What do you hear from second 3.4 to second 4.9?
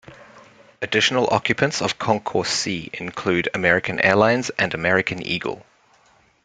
American Airlines and